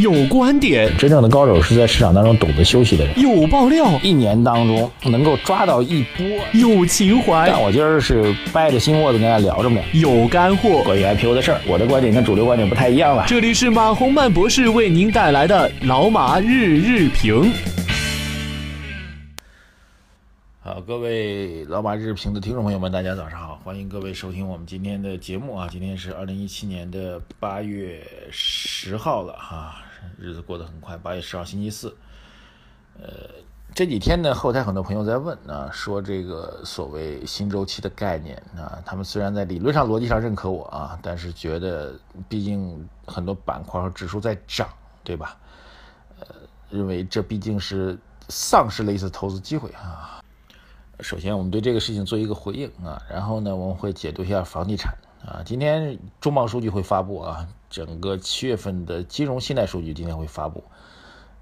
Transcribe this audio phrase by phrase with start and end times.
[0.00, 3.18] 有观点，真正的高手是在市场当中懂得休息的人。
[3.20, 6.24] 有爆料，一年当中能够抓到一波。
[6.52, 9.80] 有情怀，但我今儿是掰着心窝子跟大家聊着呢。
[9.92, 13.24] 有干货，关于 IPO 的事儿，我的观点跟主流观点不太一样了。
[13.26, 17.52] 这里是马洪曼博士为您带来的老马日日评。
[20.60, 25.66] 好，各位老马日评的听众朋友们，大家早上好，欢迎各位收听我们今天的节目啊。
[25.72, 29.76] 今天是二零一七年的八月十号了哈，
[30.18, 31.96] 日子过得很快，八月十号星期四。
[33.00, 33.08] 呃，
[33.74, 41.94] 这几天呢，后台很多朋友在问啊，说这个所谓新周期的概念啊，他们虽然在理论上、逻辑上认可我啊，但是觉得
[42.28, 44.68] 毕竟很多板块和指数在涨，
[45.04, 45.36] 对吧？
[46.18, 46.26] 呃，
[46.70, 47.96] 认为这毕竟是
[48.28, 50.20] 丧失了一次投资机会啊。
[51.00, 54.92] 首先，我们对这个事情做一个回应啊，然后呢，我们会解读一下房地产
[55.24, 55.42] 啊。
[55.44, 60.64] 今天中报数据会发布啊，整个七月份的金融信贷数据今天会发布，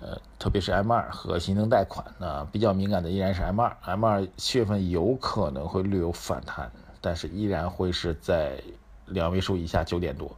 [0.00, 8.62] 呃，特别是 M 二和新增贷款啊，比较敏感的依然是 M 二，M 二七月份有可能会略有反弹，但是依然会是在
[9.06, 10.30] 两位数以下，九点多。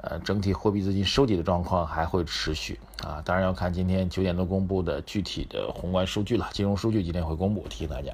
[0.00, 8.12] 呃，整体货币资金收紧的状况还会持续啊，当然要看今天九点多公布的具体的宏观数据了，金融数据今天会公布，提醒大家。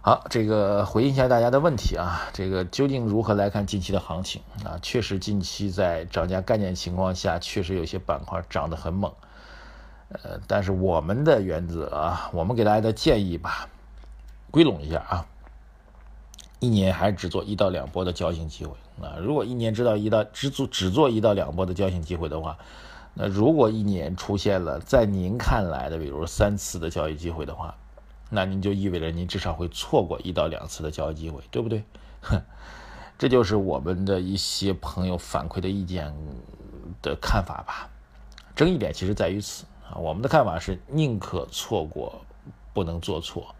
[0.00, 4.78] 好，这个回应一下大家的问题啊，这个究竟如何来看近期的行情啊？
[4.80, 9.12] 确实，近期在涨价概念情况下，确实有些板块涨得很猛。
[10.10, 13.68] 呃，但是我们的原则啊，我们给大家的建议吧，
[14.52, 15.26] 归拢一下啊，
[16.60, 19.18] 一年还只做一到两波的交易性机会啊。
[19.20, 22.56] 如果一年知道一到只做只做一到两波的交易性机会的话，
[23.14, 27.74] 那如果一年出现了在您看来的，比如三次的交易机会的话，
[28.30, 31.82] 那您就意味着您至少会错过一到两次的交易机会，对不对？
[32.20, 32.42] 哼，
[33.16, 36.14] 这就是我们的一些朋友反馈的意见
[37.00, 37.88] 的看法吧。
[38.54, 42.20] 争议点其实在于此啊，我们的看法是宁可错过，
[42.74, 43.54] 不能做错。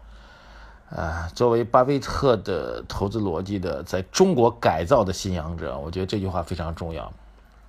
[0.91, 7.11] 啊，作为巴菲特的投资逻辑的在中国改造的信仰者，我觉得这句话非常重要。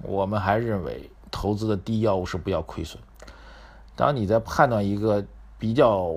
[0.03, 3.03] 我们还认为，投资的第一要务是不要亏损。
[3.97, 5.25] 当你在判断一个
[5.59, 6.15] 比较。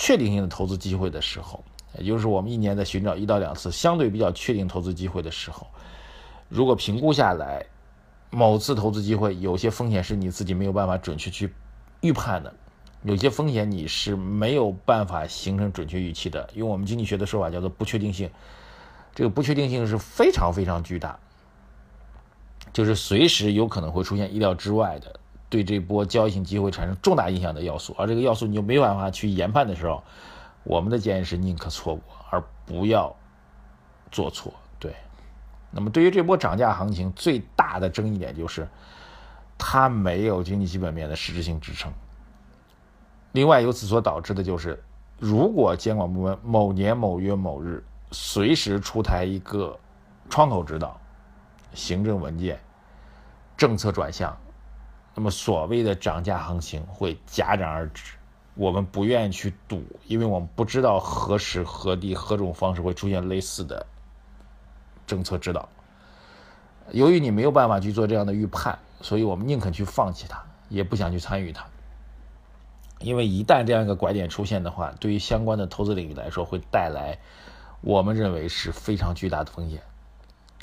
[0.00, 1.62] 确定性的投资机会的时候，
[1.98, 5.66] 也就是我们一年在寻找一到两次相对比较确定投资机会的时候，
[6.48, 7.66] 如果评估下来，
[8.30, 11.52] 某次投资机会有些风险是你自己没有办法准确去
[12.00, 12.54] 预判的，
[13.02, 16.48] 有些风险你是没有办法形成准确预期的。
[16.54, 18.30] 用我们经济学的说法叫做不确定性，
[19.14, 21.18] 这个不确定性是非常非常巨大，
[22.72, 25.19] 就是随时有可能会出现意料之外的。
[25.50, 30.02] 对这波交易性机会产生重大影响的要素，而这个要素你就没办法去研判的时候，
[30.62, 33.14] 我们的建议是宁可错过，而不要
[34.12, 34.52] 做错。
[34.78, 34.94] 对，
[35.72, 38.68] 那么对于这波涨价行情最大的争议点就是，
[39.58, 41.92] 它没有经济基本面的实质性支撑。
[43.32, 44.80] 另外，由此所导致的就是，
[45.18, 49.76] 如果监管部门某年某月某日随时出台一个
[50.28, 50.96] 窗口指导、
[51.74, 52.60] 行政文件、
[53.56, 54.36] 政策转向。
[55.20, 58.14] 那么所谓的涨价行情会戛然而止，
[58.54, 63.84] 我们不愿意去赌，因为我们不知道何时何地何种方式会出现类似的
[65.06, 65.68] 政策指导。
[66.90, 71.66] 由于你没有办法去做这样的预判，所以我们宁肯去放弃它，也不想去参与它。
[73.00, 77.18] 因为一旦这样一个拐点出现的话，对于相关的投资领域来说，会带来
[77.82, 79.82] 我们认为是非常巨大的风险，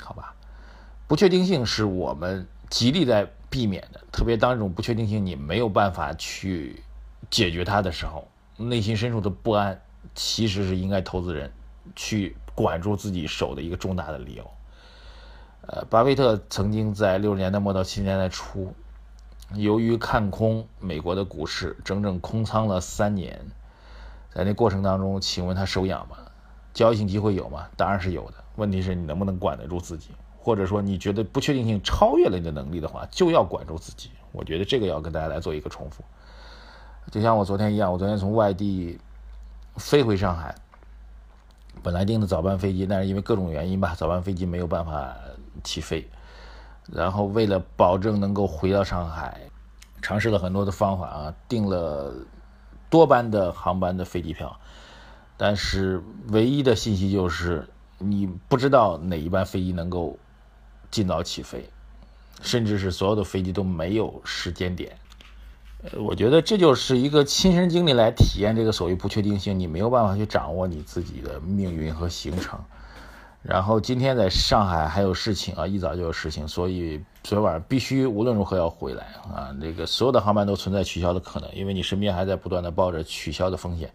[0.00, 0.34] 好吧？
[1.06, 3.30] 不确定性是我们极力在。
[3.50, 6.82] 避免的，特别当这种不确定性你没有办法去
[7.30, 9.80] 解决它的时候，内心深处的不安，
[10.14, 11.50] 其实是应该投资人
[11.96, 14.50] 去管住自己手的一个重大的理由。
[15.62, 18.74] 呃，巴菲特曾经在六十年代末到七十年代初，
[19.54, 23.46] 由于看空美国的股市，整整空仓了三年，
[24.32, 26.16] 在那过程当中，请问他手痒吗？
[26.74, 27.66] 交易性机会有吗？
[27.76, 30.10] 当然是有的，问题是你能不能管得住自己？
[30.48, 34.08] 或者说你觉得不确定性超越了你的能力的话，就要管住自己。
[34.32, 36.02] 我觉得这个要跟大家来做一个重复。
[37.12, 38.98] 就像我昨天一样，我昨天从外地
[39.76, 40.54] 飞回上海，
[41.82, 45.14] 本来订的早班飞机，但是因为各种原因吧，早班飞机没有办法
[45.62, 46.08] 起飞。
[46.90, 49.38] 然后为了保证能够回到上海，
[50.00, 52.14] 尝试了很多的方法啊，订了
[52.88, 54.58] 多班的航班的飞机票，
[55.36, 57.68] 但是唯一的信息就是
[57.98, 60.16] 你不知道哪一班飞机能够。
[60.90, 61.68] 尽早起飞，
[62.42, 64.96] 甚至是所有的飞机都没有时间点。
[65.96, 72.58] 我觉得这就是一个亲身经历来体验这个所谓不确定性，你没有办法去掌握你自己的命运和行程。
[73.40, 79.54] 然后今天在上海还有事情啊，一早就有事情，所以昨天晚上必须无论如何要回来啊。
[79.60, 83.88] 这个所有的航班都存在取消的可能，因为你身边还在不断的抱着取消的风险，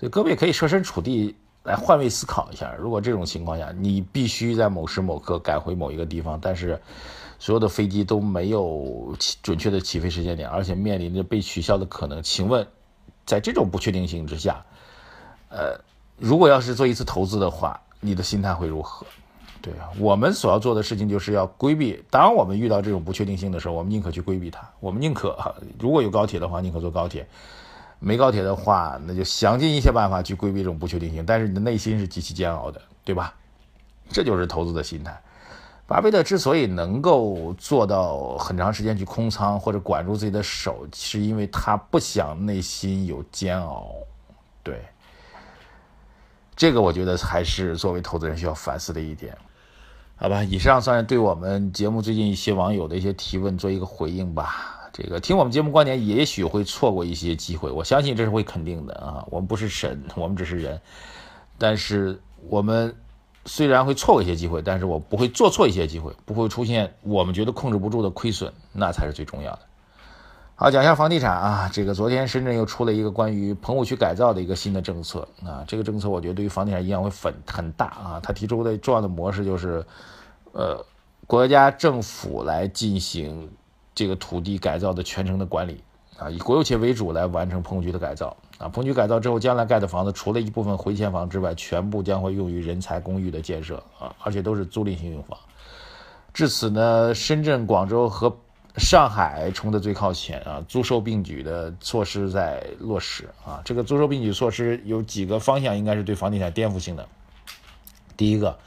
[0.00, 1.36] 所以各位可以设身处地
[1.66, 6.80] 来换位思考一下，如果这种情况下你必须在某时某刻赶回某一个地方，但是
[7.38, 12.66] 所有的飞机都没有准确的起飞时间点，而且面临着被取消的可能，请问
[13.26, 14.64] 在这种不确定性之下，
[15.48, 15.80] 呃，
[16.16, 19.04] 如果要是做一次投资的话，你的心态会如何？
[19.60, 22.00] 对啊，我们所要做的事情就是要规避。
[22.08, 24.70] 当我们遇到这种不确定性的时候，我们宁可去规避它。
[24.78, 25.36] 我们宁可
[25.80, 27.24] 如果有高铁的话，宁可坐高铁；
[27.98, 31.24] 没高铁的话，那就想尽一切办法去规避这种不确定性。
[31.24, 33.34] 但是你的内心是极其煎熬的，对吧？
[34.10, 35.20] 这就是投资的心态。
[35.86, 43.88] 巴菲特之所以能够做到很长时间去空仓或者管住自己的手，是因为他不想内心有煎熬。
[44.62, 44.80] 对。
[46.56, 49.36] 这个我觉得还是作为投资人需要反思的一点，
[50.16, 50.42] 好吧？
[50.42, 54.85] 以上算是对我们节目最近一些网友的一些提问做一个回应吧。
[54.96, 59.22] 这个听我们节目观点，也许会错过一些机会，我相信这是会肯定的啊。
[59.30, 60.80] 我们不是神， 我们只是人，
[61.58, 62.96] 但是我们
[63.44, 69.58] 虽然会错过一些机会，但是我不会做错一些机会，不会出现我们觉得控制不住的亏损，那才是最重要的。
[70.54, 78.20] 好，讲一下房地产啊，这个昨天深圳又出了一个关于棚户区改造的一个新的政策啊，这个政策我觉得对于房地产影响会很很大啊。
[78.22, 79.84] 他提出的重要的模式就是，
[80.52, 80.82] 呃，
[81.26, 83.50] 国家政府来进行
[83.96, 85.82] 这个土地改造的全程的管理
[86.18, 88.68] 啊，以国有企业为主来完成棚户区的改造啊。
[88.68, 95.38] 棚区改造之后，将来盖的房子除了一部分回迁房之外，全部将会用于人才公寓的建设啊，而且都是租赁性用房。
[96.32, 98.36] 至此呢，深圳、广州和
[98.76, 103.62] 上海冲的最靠前啊，租售并举的措施在落实啊。
[103.64, 107.08] 这个租售并举措施有几个方向，应该是对房地产颠覆性的。
[108.14, 108.58] 第一个，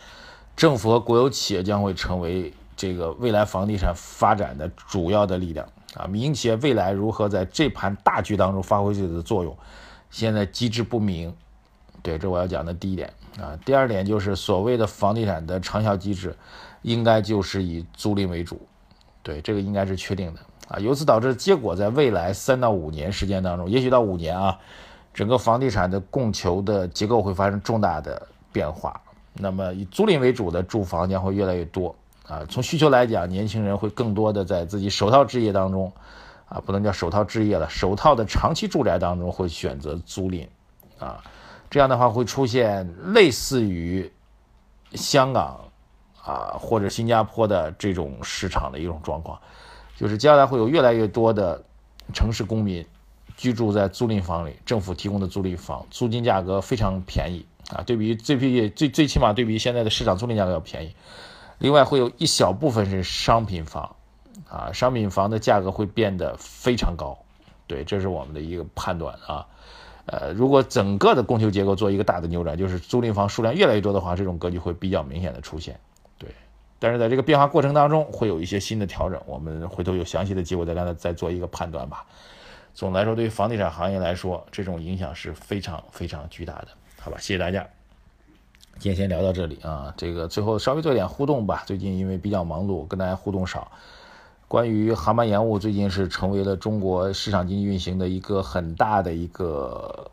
[0.56, 6.08] 政府和国有企业将会成为这个未来房地产发展的主要的力量啊。
[6.08, 9.54] 民营企业未来如何在这盘大局当中发挥自己的作用，
[10.10, 11.36] 现在机制不明。
[12.02, 13.60] 对，这我要讲的第一点啊。
[13.66, 16.34] 第二点就是所谓的房地产的长效机制，
[16.82, 18.62] 应该就是以租赁为主。
[19.22, 20.40] 对，这个应该是确定的
[20.70, 20.80] 啊。
[20.80, 24.58] 由此导致结果，在未来三到五年时间当中，也许到五年啊，
[25.14, 29.02] 整个房地产的供求的结构会发生重大的变化。
[29.34, 31.94] 那么以租赁为主的住房将会越来越多
[32.30, 32.46] 啊。
[32.48, 35.92] 从需求来讲，年轻人会更多的在自己首套置业当中，
[36.48, 40.48] 啊，不能叫首套置业了，首套的长期住宅当中会选择租赁，
[41.00, 41.22] 啊，
[41.70, 44.12] 这样的话会出现类似于
[44.94, 45.60] 香港。
[46.22, 49.40] 啊，或者新加坡的这种市场的一种状况，
[49.96, 51.64] 就是将来会有越来越多的
[52.14, 52.86] 城市公民
[53.36, 60.94] 居住在租赁房里，政府提供的租赁房，租金价格非常便宜啊，对比最最最最起码对比现在的市场租赁价格要便宜。
[61.60, 63.96] 另外会有一小部分是商品房，
[64.50, 67.18] 啊，商品房的价格会变得非常高，
[67.68, 69.46] 对，这是我们的一个判断啊。
[70.06, 75.80] 呃，如果整个的供求结构做一个大的扭转，就是租赁房数量越来越多的话，这种格局会比较明显的出现。
[76.18, 76.28] 对，
[76.80, 82.06] 但是在这个变化过程当中，会有一些新的调整，我们回头有详细的结果再让他再做一个判断吧。
[82.74, 86.70] 总的来说，对于房地产行业来说，这种影响是非常非常巨大的，
[87.00, 87.18] 好吧？
[87.20, 87.68] 谢谢大家，
[88.80, 89.94] 今天先聊到这里啊。
[89.98, 93.70] 这个最后稍微做点互动吧，最近因为比较忙碌，跟大家互动少。
[94.48, 100.10] 关于航班延误，最近是成为了中国市场经济运行的一个很大的一个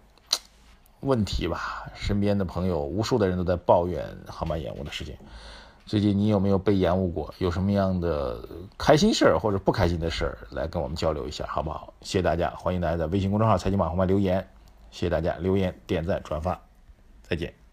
[1.01, 1.91] 问题吧。
[1.95, 5.15] 身边的朋友，无数的人都在抱怨航班延误的事情。
[5.87, 7.33] 最近你有没有被延误过？
[7.39, 8.41] 有什么样的
[8.77, 11.95] 开心事儿或者不开心的事儿，来跟我们交流一下，好不好？
[12.03, 14.47] 谢谢大家，欢迎大家在微信公众号“财经马红漫”留言，
[14.91, 16.61] 谢谢大家留言、点赞、转发，
[17.23, 17.66] 再见。